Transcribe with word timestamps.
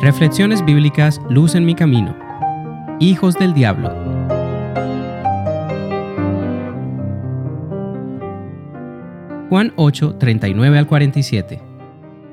Reflexiones 0.00 0.62
bíblicas 0.62 1.22
Luz 1.30 1.54
en 1.54 1.64
mi 1.64 1.74
camino. 1.74 2.14
Hijos 3.00 3.34
del 3.34 3.54
diablo. 3.54 3.90
Juan 9.48 9.72
8, 9.76 10.16
39 10.16 10.78
al 10.78 10.86
47. 10.86 11.62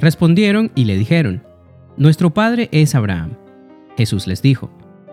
Respondieron 0.00 0.72
y 0.74 0.86
le 0.86 0.96
dijeron, 0.96 1.44
Nuestro 1.96 2.34
padre 2.34 2.68
es 2.72 2.96
Abraham. 2.96 3.36
Jesús 3.96 4.26
les 4.26 4.42
dijo, 4.42 4.70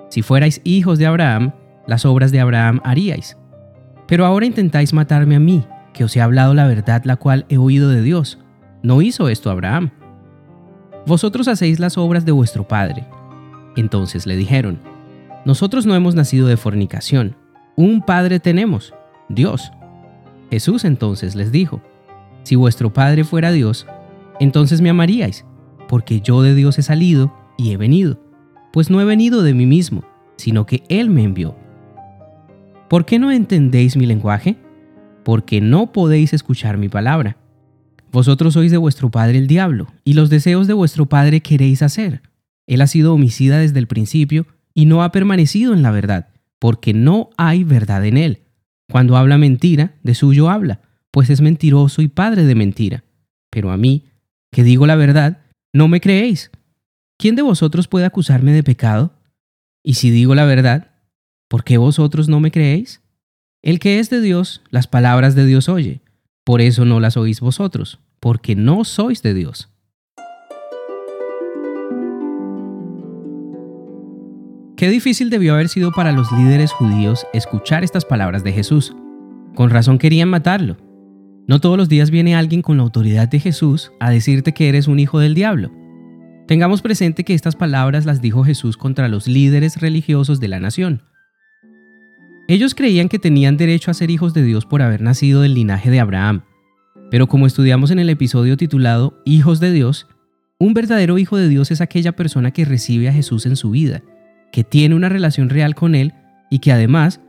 Si 0.09 0.23
fuerais 0.23 0.59
hijos 0.63 0.97
de 0.97 1.05
Abraham, 1.05 1.53
las 1.85 2.03
obras 2.03 2.31
de 2.31 2.39
Abraham 2.39 2.81
haríais. 2.83 3.37
Pero 4.07 4.25
ahora 4.25 4.47
intentáis 4.47 4.91
matarme 4.91 5.35
a 5.35 5.39
mí, 5.39 5.63
que 5.93 6.03
os 6.03 6.15
he 6.15 6.21
hablado 6.21 6.55
la 6.55 6.65
verdad 6.65 7.03
la 7.05 7.15
cual 7.15 7.45
he 7.49 7.59
oído 7.59 7.89
de 7.89 8.01
Dios. 8.01 8.39
No 8.81 9.03
hizo 9.03 9.29
esto 9.29 9.51
Abraham. 9.51 9.91
Vosotros 11.09 11.47
hacéis 11.47 11.79
las 11.79 11.97
obras 11.97 12.23
de 12.23 12.31
vuestro 12.31 12.67
padre. 12.67 13.03
Entonces 13.75 14.27
le 14.27 14.37
dijeron, 14.37 14.77
Nosotros 15.43 15.87
no 15.87 15.95
hemos 15.95 16.13
nacido 16.13 16.45
de 16.45 16.55
fornicación, 16.55 17.35
un 17.75 18.03
padre 18.03 18.39
tenemos, 18.39 18.93
Dios. 19.27 19.71
Jesús 20.51 20.85
entonces 20.85 21.33
les 21.33 21.51
dijo, 21.51 21.81
Si 22.43 22.55
vuestro 22.55 22.93
padre 22.93 23.23
fuera 23.23 23.51
Dios, 23.51 23.87
entonces 24.39 24.81
me 24.81 24.91
amaríais, 24.91 25.45
porque 25.87 26.21
yo 26.21 26.43
de 26.43 26.53
Dios 26.53 26.77
he 26.77 26.83
salido 26.83 27.33
y 27.57 27.71
he 27.71 27.77
venido, 27.77 28.19
pues 28.71 28.91
no 28.91 29.01
he 29.01 29.05
venido 29.05 29.41
de 29.41 29.55
mí 29.55 29.65
mismo, 29.65 30.03
sino 30.35 30.67
que 30.67 30.83
Él 30.89 31.09
me 31.09 31.23
envió. 31.23 31.55
¿Por 32.87 33.05
qué 33.05 33.17
no 33.17 33.31
entendéis 33.31 33.97
mi 33.97 34.05
lenguaje? 34.05 34.57
Porque 35.23 35.59
no 35.59 35.91
podéis 35.91 36.33
escuchar 36.33 36.77
mi 36.77 36.87
palabra. 36.87 37.35
Vosotros 38.11 38.53
sois 38.53 38.71
de 38.71 38.77
vuestro 38.77 39.11
padre 39.11 39.37
el 39.37 39.47
diablo, 39.47 39.87
y 40.03 40.13
los 40.13 40.29
deseos 40.29 40.67
de 40.67 40.73
vuestro 40.73 41.07
padre 41.07 41.41
queréis 41.41 41.81
hacer. 41.81 42.21
Él 42.67 42.81
ha 42.81 42.87
sido 42.87 43.13
homicida 43.13 43.59
desde 43.59 43.79
el 43.79 43.87
principio 43.87 44.47
y 44.73 44.85
no 44.85 45.03
ha 45.03 45.11
permanecido 45.11 45.73
en 45.73 45.81
la 45.81 45.91
verdad, 45.91 46.29
porque 46.59 46.93
no 46.93 47.29
hay 47.37 47.63
verdad 47.63 48.05
en 48.05 48.17
él. 48.17 48.43
Cuando 48.91 49.17
habla 49.17 49.37
mentira, 49.37 49.93
de 50.03 50.15
suyo 50.15 50.49
habla, 50.49 50.81
pues 51.11 51.29
es 51.29 51.41
mentiroso 51.41 52.01
y 52.01 52.07
padre 52.07 52.43
de 52.45 52.55
mentira. 52.55 53.03
Pero 53.49 53.71
a 53.71 53.77
mí, 53.77 54.05
que 54.51 54.63
digo 54.63 54.87
la 54.87 54.95
verdad, 54.95 55.41
no 55.73 55.87
me 55.87 56.01
creéis. 56.01 56.51
¿Quién 57.17 57.35
de 57.35 57.41
vosotros 57.41 57.87
puede 57.87 58.05
acusarme 58.05 58.51
de 58.51 58.63
pecado? 58.63 59.13
Y 59.83 59.95
si 59.95 60.09
digo 60.09 60.35
la 60.35 60.45
verdad, 60.45 60.91
¿por 61.47 61.63
qué 61.63 61.77
vosotros 61.77 62.29
no 62.29 62.39
me 62.39 62.51
creéis? 62.51 63.01
El 63.61 63.79
que 63.79 63.99
es 63.99 64.09
de 64.09 64.21
Dios, 64.21 64.61
las 64.69 64.87
palabras 64.87 65.35
de 65.35 65.45
Dios 65.45 65.69
oye. 65.69 66.01
Por 66.43 66.61
eso 66.61 66.85
no 66.85 66.99
las 66.99 67.17
oís 67.17 67.41
vosotros, 67.41 67.99
porque 68.19 68.55
no 68.55 68.83
sois 68.83 69.21
de 69.21 69.33
Dios. 69.33 69.69
Qué 74.79 74.89
difícil 74.89 75.29
debió 75.29 75.55
haber 75.55 75.67
sido 75.67 75.91
para 75.91 76.13
los 76.13 76.31
líderes 76.31 76.71
judíos 76.71 77.27
escuchar 77.33 77.83
estas 77.83 78.05
palabras 78.05 78.45
de 78.45 78.53
Jesús. 78.53 78.95
Con 79.53 79.69
razón 79.69 79.97
querían 79.97 80.29
matarlo. 80.29 80.77
No 81.47 81.59
todos 81.59 81.77
los 81.77 81.89
días 81.89 82.11
viene 82.11 82.35
alguien 82.35 82.61
con 82.61 82.77
la 82.77 82.83
autoridad 82.83 83.27
de 83.27 83.41
Jesús 83.41 83.91
a 83.99 84.09
decirte 84.09 84.53
que 84.53 84.69
eres 84.69 84.87
un 84.87 84.99
hijo 84.99 85.19
del 85.19 85.35
diablo. 85.35 85.71
Tengamos 86.47 86.81
presente 86.81 87.25
que 87.25 87.33
estas 87.33 87.57
palabras 87.57 88.05
las 88.05 88.21
dijo 88.21 88.45
Jesús 88.45 88.77
contra 88.77 89.09
los 89.09 89.27
líderes 89.27 89.81
religiosos 89.81 90.39
de 90.39 90.47
la 90.47 90.61
nación. 90.61 91.03
Ellos 92.49 92.73
creían 92.73 93.09
que 93.09 93.19
tenían 93.19 93.57
derecho 93.57 93.91
a 93.91 93.93
ser 93.93 94.09
hijos 94.09 94.33
de 94.33 94.41
Dios 94.41 94.65
por 94.65 94.81
haber 94.81 95.01
nacido 95.01 95.41
del 95.41 95.53
linaje 95.53 95.91
de 95.91 95.99
Abraham. 95.99 96.41
Pero 97.11 97.27
como 97.27 97.45
estudiamos 97.45 97.91
en 97.91 97.99
el 97.99 98.09
episodio 98.09 98.57
titulado 98.57 99.21
Hijos 99.23 99.59
de 99.59 99.71
Dios, 99.71 100.07
un 100.57 100.73
verdadero 100.73 101.19
hijo 101.19 101.37
de 101.37 101.47
Dios 101.47 101.69
es 101.69 101.79
aquella 101.79 102.15
persona 102.15 102.49
que 102.49 102.65
recibe 102.65 103.07
a 103.07 103.13
Jesús 103.13 103.45
en 103.45 103.55
su 103.55 103.69
vida, 103.69 104.01
que 104.51 104.63
tiene 104.63 104.95
una 104.95 105.09
relación 105.09 105.49
real 105.49 105.75
con 105.75 105.93
Él 105.93 106.15
y 106.49 106.57
que 106.57 106.71
además 106.71 107.21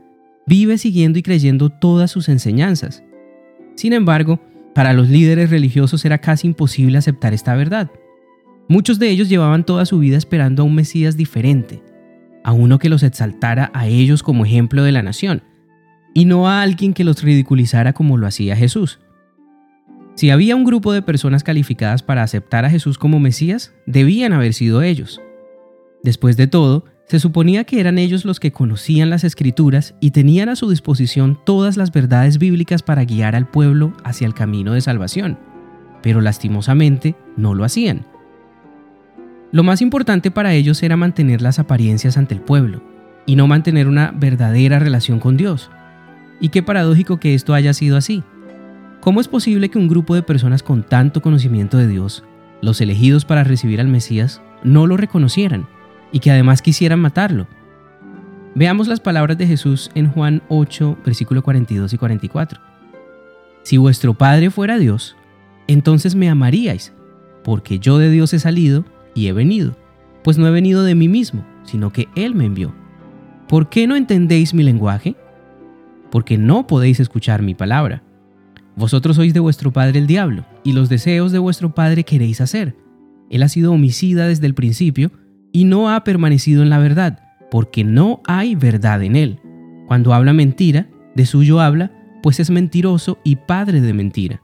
vive 0.47 0.79
siguiendo 0.79 1.19
y 1.19 1.21
creyendo 1.21 1.69
todas 1.69 2.09
sus 2.09 2.27
enseñanzas. 2.27 3.03
Sin 3.75 3.93
embargo, 3.93 4.41
para 4.73 4.91
los 4.91 5.07
líderes 5.07 5.51
religiosos 5.51 6.03
era 6.03 6.17
casi 6.17 6.47
imposible 6.47 6.97
aceptar 6.97 7.31
esta 7.35 7.53
verdad. 7.53 7.91
Muchos 8.67 8.97
de 8.97 9.11
ellos 9.11 9.29
llevaban 9.29 9.67
toda 9.67 9.85
su 9.85 9.99
vida 9.99 10.17
esperando 10.17 10.63
a 10.63 10.65
un 10.65 10.73
Mesías 10.73 11.15
diferente, 11.15 11.83
a 12.43 12.53
uno 12.53 12.79
que 12.79 12.89
los 12.89 13.03
exaltara 13.03 13.71
a 13.73 13.87
ellos 13.87 14.23
como 14.23 14.45
ejemplo 14.45 14.83
de 14.83 14.91
la 14.91 15.03
nación, 15.03 15.43
y 16.13 16.25
no 16.25 16.49
a 16.49 16.61
alguien 16.61 16.93
que 16.93 17.03
los 17.03 17.21
ridiculizara 17.21 17.93
como 17.93 18.17
lo 18.17 18.27
hacía 18.27 18.55
Jesús. 18.55 18.99
Si 20.15 20.29
había 20.29 20.55
un 20.55 20.65
grupo 20.65 20.91
de 20.93 21.01
personas 21.01 21.43
calificadas 21.43 22.03
para 22.03 22.23
aceptar 22.23 22.65
a 22.65 22.69
Jesús 22.69 22.97
como 22.97 23.19
Mesías, 23.19 23.73
debían 23.85 24.33
haber 24.33 24.53
sido 24.53 24.81
ellos. 24.81 25.21
Después 26.03 26.35
de 26.35 26.47
todo, 26.47 26.85
se 27.07 27.19
suponía 27.19 27.63
que 27.63 27.79
eran 27.79 27.97
ellos 27.97 28.23
los 28.23 28.39
que 28.39 28.51
conocían 28.51 29.09
las 29.09 29.23
escrituras 29.23 29.95
y 29.99 30.11
tenían 30.11 30.49
a 30.49 30.55
su 30.55 30.69
disposición 30.69 31.39
todas 31.45 31.75
las 31.75 31.91
verdades 31.91 32.37
bíblicas 32.37 32.83
para 32.83 33.03
guiar 33.03 33.35
al 33.35 33.49
pueblo 33.49 33.93
hacia 34.03 34.27
el 34.27 34.33
camino 34.33 34.73
de 34.73 34.81
salvación, 34.81 35.37
pero 36.01 36.21
lastimosamente 36.21 37.15
no 37.35 37.53
lo 37.53 37.63
hacían. 37.63 38.05
Lo 39.51 39.63
más 39.63 39.81
importante 39.81 40.31
para 40.31 40.53
ellos 40.53 40.81
era 40.81 40.95
mantener 40.95 41.41
las 41.41 41.59
apariencias 41.59 42.17
ante 42.17 42.33
el 42.33 42.39
pueblo 42.39 42.81
y 43.25 43.35
no 43.35 43.47
mantener 43.47 43.87
una 43.87 44.13
verdadera 44.15 44.79
relación 44.79 45.19
con 45.19 45.35
Dios. 45.35 45.69
Y 46.39 46.49
qué 46.49 46.63
paradójico 46.63 47.19
que 47.19 47.33
esto 47.33 47.53
haya 47.53 47.73
sido 47.73 47.97
así. 47.97 48.23
¿Cómo 49.01 49.19
es 49.19 49.27
posible 49.27 49.69
que 49.69 49.77
un 49.77 49.89
grupo 49.89 50.15
de 50.15 50.23
personas 50.23 50.63
con 50.63 50.83
tanto 50.83 51.21
conocimiento 51.21 51.77
de 51.77 51.87
Dios, 51.87 52.23
los 52.61 52.79
elegidos 52.79 53.25
para 53.25 53.43
recibir 53.43 53.81
al 53.81 53.87
Mesías, 53.87 54.41
no 54.63 54.87
lo 54.87 54.95
reconocieran 54.95 55.67
y 56.13 56.19
que 56.19 56.31
además 56.31 56.61
quisieran 56.61 56.99
matarlo? 56.99 57.47
Veamos 58.55 58.87
las 58.87 59.01
palabras 59.01 59.37
de 59.37 59.47
Jesús 59.47 59.91
en 59.95 60.09
Juan 60.09 60.43
8, 60.47 60.99
versículo 61.05 61.43
42 61.43 61.91
y 61.91 61.97
44. 61.97 62.59
Si 63.63 63.77
vuestro 63.77 64.13
Padre 64.13 64.49
fuera 64.49 64.77
Dios, 64.77 65.17
entonces 65.67 66.15
me 66.15 66.29
amaríais, 66.29 66.93
porque 67.43 67.79
yo 67.79 67.97
de 67.97 68.09
Dios 68.09 68.33
he 68.33 68.39
salido 68.39 68.85
y 69.15 69.27
he 69.27 69.33
venido, 69.33 69.75
pues 70.23 70.37
no 70.37 70.47
he 70.47 70.51
venido 70.51 70.83
de 70.83 70.95
mí 70.95 71.07
mismo, 71.07 71.45
sino 71.63 71.91
que 71.91 72.07
Él 72.15 72.35
me 72.35 72.45
envió. 72.45 72.73
¿Por 73.47 73.69
qué 73.69 73.87
no 73.87 73.95
entendéis 73.95 74.53
mi 74.53 74.63
lenguaje? 74.63 75.15
Porque 76.09 76.37
no 76.37 76.67
podéis 76.67 76.99
escuchar 76.99 77.41
mi 77.41 77.53
palabra. 77.53 78.03
Vosotros 78.75 79.17
sois 79.17 79.33
de 79.33 79.39
vuestro 79.39 79.71
padre 79.71 79.99
el 79.99 80.07
diablo, 80.07 80.45
y 80.63 80.73
los 80.73 80.89
deseos 80.89 81.31
de 81.31 81.39
vuestro 81.39 81.73
padre 81.75 82.03
queréis 82.03 82.41
hacer. 82.41 82.75
Él 83.29 83.43
ha 83.43 83.49
sido 83.49 83.73
homicida 83.73 84.27
desde 84.27 84.47
el 84.47 84.53
principio, 84.53 85.11
y 85.51 85.65
no 85.65 85.89
ha 85.89 86.03
permanecido 86.03 86.63
en 86.63 86.69
la 86.69 86.79
verdad, 86.79 87.19
porque 87.49 87.83
no 87.83 88.21
hay 88.25 88.55
verdad 88.55 89.03
en 89.03 89.15
él. 89.15 89.39
Cuando 89.87 90.13
habla 90.13 90.31
mentira, 90.31 90.87
de 91.15 91.25
suyo 91.25 91.59
habla, 91.59 91.91
pues 92.23 92.39
es 92.39 92.49
mentiroso 92.49 93.19
y 93.23 93.35
padre 93.35 93.81
de 93.81 93.93
mentira. 93.93 94.41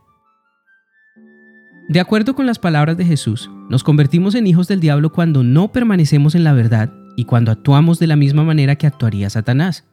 De 1.88 2.00
acuerdo 2.00 2.34
con 2.34 2.44
las 2.44 2.58
palabras 2.58 2.98
de 2.98 3.06
Jesús, 3.06 3.50
nos 3.70 3.82
convertimos 3.82 4.34
en 4.34 4.46
hijos 4.46 4.68
del 4.68 4.78
diablo 4.78 5.10
cuando 5.10 5.42
no 5.42 5.72
permanecemos 5.72 6.34
en 6.34 6.44
la 6.44 6.52
verdad 6.52 6.92
y 7.16 7.24
cuando 7.24 7.50
actuamos 7.50 7.98
de 7.98 8.06
la 8.06 8.14
misma 8.14 8.44
manera 8.44 8.76
que 8.76 8.86
actuaría 8.86 9.30
Satanás. 9.30 9.86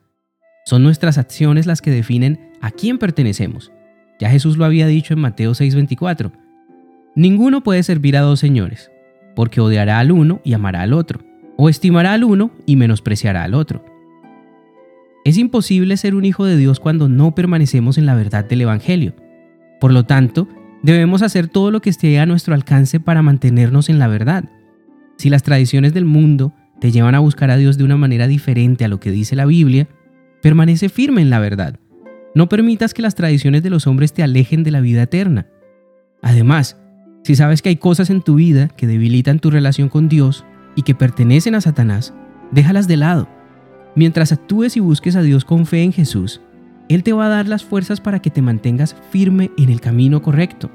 Son 0.65 0.83
nuestras 0.83 1.17
acciones 1.17 1.67
las 1.67 1.81
que 1.81 1.91
definen 1.91 2.51
a 2.59 2.71
quién 2.71 2.97
pertenecemos. 2.97 3.71
Ya 4.19 4.29
Jesús 4.29 4.57
lo 4.57 4.65
había 4.65 4.87
dicho 4.87 5.13
en 5.13 5.21
Mateo 5.21 5.53
6:24. 5.53 6.33
Ninguno 7.15 7.63
puede 7.63 7.81
servir 7.81 8.17
a 8.17 8.21
dos 8.21 8.41
señores, 8.41 8.91
porque 9.33 9.61
odiará 9.61 9.99
al 9.99 10.11
uno 10.11 10.41
y 10.43 10.51
amará 10.51 10.81
al 10.81 10.91
otro, 10.91 11.21
o 11.55 11.69
estimará 11.69 12.11
al 12.11 12.25
uno 12.25 12.51
y 12.65 12.75
menospreciará 12.75 13.43
al 13.43 13.53
otro. 13.53 13.85
Es 15.23 15.37
imposible 15.37 15.95
ser 15.95 16.13
un 16.13 16.25
hijo 16.25 16.43
de 16.43 16.57
Dios 16.57 16.81
cuando 16.81 17.07
no 17.07 17.33
permanecemos 17.35 17.97
en 17.97 18.05
la 18.05 18.15
verdad 18.15 18.43
del 18.43 18.61
Evangelio. 18.61 19.15
Por 19.79 19.93
lo 19.93 20.03
tanto, 20.03 20.49
Debemos 20.85 21.23
hacer 21.23 21.47
todo 21.47 21.71
lo 21.71 21.81
que 21.81 21.89
esté 21.89 22.19
a 22.19 22.27
nuestro 22.27 22.53
alcance 22.53 22.99
para 22.99 23.23
mantenernos 23.23 23.89
en 23.89 23.97
la 23.97 24.07
verdad. 24.07 24.45
Si 25.17 25.31
las 25.31 25.41
tradiciones 25.41 25.95
del 25.95 26.05
mundo 26.05 26.53
te 26.79 26.91
llevan 26.91 27.15
a 27.15 27.19
buscar 27.19 27.49
a 27.49 27.57
Dios 27.57 27.79
de 27.79 27.83
una 27.83 27.97
manera 27.97 28.27
diferente 28.27 28.85
a 28.85 28.87
lo 28.87 28.99
que 28.99 29.09
dice 29.09 29.35
la 29.35 29.47
Biblia, 29.47 29.87
permanece 30.43 30.89
firme 30.89 31.23
en 31.23 31.31
la 31.31 31.39
verdad. 31.39 31.79
No 32.35 32.49
permitas 32.49 32.93
que 32.93 33.01
las 33.01 33.15
tradiciones 33.15 33.63
de 33.63 33.71
los 33.71 33.87
hombres 33.87 34.13
te 34.13 34.21
alejen 34.21 34.61
de 34.61 34.69
la 34.69 34.79
vida 34.79 35.01
eterna. 35.01 35.47
Además, 36.21 36.79
si 37.23 37.35
sabes 37.35 37.63
que 37.63 37.69
hay 37.69 37.77
cosas 37.77 38.11
en 38.11 38.21
tu 38.21 38.35
vida 38.35 38.67
que 38.67 38.85
debilitan 38.85 39.39
tu 39.39 39.49
relación 39.49 39.89
con 39.89 40.07
Dios 40.07 40.45
y 40.75 40.83
que 40.83 40.93
pertenecen 40.93 41.55
a 41.55 41.61
Satanás, 41.61 42.13
déjalas 42.51 42.87
de 42.87 42.97
lado. 42.97 43.27
Mientras 43.95 44.31
actúes 44.31 44.77
y 44.77 44.81
busques 44.81 45.15
a 45.15 45.23
Dios 45.23 45.45
con 45.45 45.65
fe 45.65 45.81
en 45.81 45.93
Jesús, 45.93 46.41
él 46.89 47.03
te 47.03 47.13
va 47.13 47.25
a 47.25 47.29
dar 47.29 47.47
las 47.47 47.63
fuerzas 47.63 48.01
para 48.01 48.19
que 48.19 48.29
te 48.29 48.41
mantengas 48.41 48.95
firme 49.09 49.51
en 49.57 49.69
el 49.69 49.81
camino 49.81 50.21
correcto. 50.21 50.69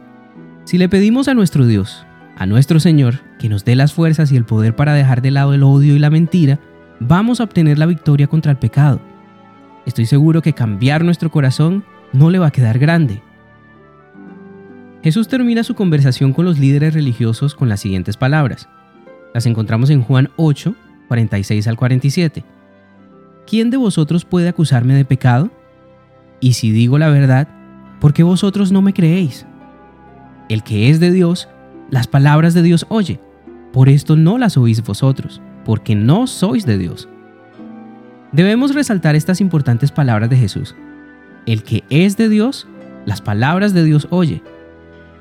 Si 0.65 0.79
le 0.79 0.89
pedimos 0.89 1.29
a 1.29 1.35
nuestro 1.35 1.67
Dios, 1.67 2.05
a 2.37 2.47
nuestro 2.47 2.81
Señor, 2.81 3.21
que 3.39 3.49
nos 3.49 3.65
dé 3.65 3.77
las 3.77 3.93
fuerzas 3.93 4.33
y 4.33 4.37
el 4.37 4.45
poder 4.45 4.75
para 4.75 4.95
dejar 4.95 5.23
de 5.23 5.31
lado 5.31 5.55
el 5.55 5.63
odio 5.63 5.95
y 5.95 5.99
la 5.99 6.11
mentira, 6.11 6.59
vamos 6.99 7.41
a 7.41 7.45
obtener 7.45 7.79
la 7.79 7.87
victoria 7.87 8.27
contra 8.27 8.53
el 8.53 8.59
pecado. 8.59 9.01
Estoy 9.87 10.07
seguro 10.07 10.43
que 10.43 10.53
cambiar 10.53 11.05
nuestro 11.05 11.31
corazón 11.31 11.85
no 12.13 12.31
le 12.31 12.39
va 12.39 12.49
a 12.49 12.53
quedar 12.53 12.79
grande. 12.79 13.23
Jesús 15.03 15.29
termina 15.29 15.65
su 15.65 15.75
conversación 15.75 16.33
con 16.33 16.45
los 16.45 16.59
líderes 16.59 16.93
religiosos 16.93 17.55
con 17.55 17.69
las 17.69 17.81
siguientes 17.81 18.17
palabras. 18.17 18.69
Las 19.33 19.47
encontramos 19.47 19.89
en 19.91 20.03
Juan 20.03 20.31
8, 20.37 20.75
46 21.09 21.67
al 21.69 21.77
47. 21.77 22.45
¿Quién 23.47 23.71
de 23.71 23.79
vosotros 23.79 24.25
puede 24.25 24.49
acusarme 24.49 24.95
de 24.95 25.05
pecado? 25.05 25.51
Y 26.41 26.55
si 26.55 26.71
digo 26.71 26.99
la 26.99 27.11
verdad, 27.11 27.49
¿por 28.01 28.13
qué 28.13 28.23
vosotros 28.23 28.73
no 28.73 28.83
me 28.83 28.95
creéis? 28.95 29.47
El 30.49 30.63
que 30.63 30.91
es 30.91 30.99
de 30.99 31.11
Dios, 31.11 31.49
las 31.91 32.07
palabras 32.07 32.55
de 32.55 32.63
Dios 32.63 32.87
oye. 32.89 33.21
Por 33.73 33.89
esto 33.89 34.17
no 34.17 34.37
las 34.37 34.57
oís 34.57 34.83
vosotros, 34.83 35.41
porque 35.65 35.95
no 35.95 36.27
sois 36.27 36.67
de 36.67 36.77
Dios. 36.77 37.09
Debemos 38.33 38.75
resaltar 38.75 39.15
estas 39.15 39.41
importantes 39.41 39.93
palabras 39.93 40.29
de 40.31 40.37
Jesús. 40.37 40.75
El 41.47 41.63
que 41.63 41.85
es 41.89 42.17
de 42.17 42.29
Dios, 42.29 42.67
las 43.07 43.21
palabras 43.21 43.73
de 43.75 43.85
Dios 43.85 44.09
oye. 44.11 44.43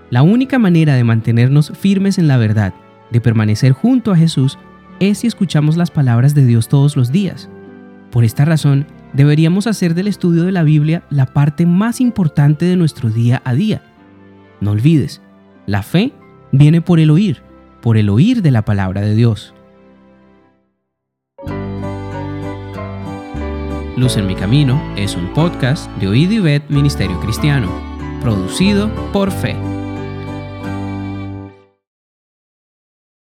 La 0.10 0.24
única 0.24 0.58
manera 0.58 0.96
de 0.96 1.04
mantenernos 1.04 1.72
firmes 1.78 2.18
en 2.18 2.28
la 2.28 2.38
verdad, 2.38 2.74
de 3.12 3.22
permanecer 3.22 3.72
junto 3.72 4.12
a 4.12 4.18
Jesús, 4.18 4.58
es 5.00 5.20
si 5.20 5.28
escuchamos 5.28 5.78
las 5.78 5.92
palabras 5.92 6.34
de 6.34 6.46
Dios 6.46 6.68
todos 6.68 6.98
los 6.98 7.12
días. 7.12 7.50
Por 8.12 8.24
esta 8.24 8.46
razón, 8.46 8.88
deberíamos 9.14 9.68
hacer 9.68 9.94
del 9.94 10.08
estudio 10.08 10.44
de 10.44 10.52
la 10.52 10.64
Biblia 10.64 11.04
la 11.10 11.26
parte 11.26 11.66
más 11.66 12.02
importante 12.02 12.66
de 12.66 12.76
nuestro 12.76 13.10
día 13.10 13.42
a 13.46 13.54
día. 13.54 13.82
No 14.62 14.72
olvides, 14.72 15.22
la 15.66 15.84
fe 15.84 16.14
viene 16.52 16.82
por 16.82 17.00
el 17.00 17.10
oír, 17.12 17.42
por 17.82 17.98
el 17.98 18.10
oír 18.10 18.42
de 18.42 18.52
la 18.52 18.64
palabra 18.64 19.02
de 19.02 19.16
Dios. 19.16 19.54
Luz 23.96 24.16
en 24.16 24.28
mi 24.28 24.36
camino 24.36 24.82
es 24.96 25.16
un 25.16 25.34
podcast 25.34 25.92
de 25.98 26.08
Oíd 26.08 26.32
y 26.32 26.62
Ministerio 26.70 27.20
Cristiano, 27.20 27.70
producido 28.22 28.90
por 29.12 29.30
Fe. 29.30 29.79